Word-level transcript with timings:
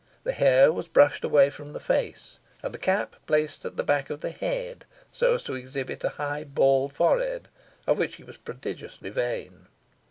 The 0.23 0.31
hair 0.31 0.71
was 0.71 0.87
brushed 0.87 1.23
away 1.23 1.51
from 1.51 1.73
the 1.73 1.79
face, 1.79 2.39
and 2.63 2.73
the 2.73 2.79
cap 2.79 3.17
placed 3.27 3.65
at 3.65 3.77
the 3.77 3.83
back 3.83 4.09
of 4.09 4.21
the 4.21 4.31
head, 4.31 4.85
so 5.11 5.35
as 5.35 5.43
to 5.43 5.53
exhibit 5.53 6.03
a 6.03 6.09
high 6.09 6.43
bald 6.43 6.91
forehead, 6.91 7.49
of 7.85 7.99
which 7.99 8.15
he 8.15 8.23
was 8.23 8.37
prodigiously 8.37 9.11
vain. 9.11 9.67